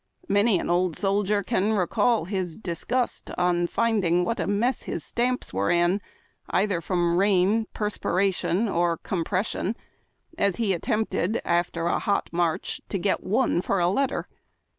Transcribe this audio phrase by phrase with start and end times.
[0.27, 5.53] Many an old soldier can recall his disgust on finding what a mess his stamps
[5.53, 6.01] were in
[6.49, 9.77] either from rain, perspiration, or compression,
[10.39, 14.25] as he attempted, after a hot march, to get one for a letter.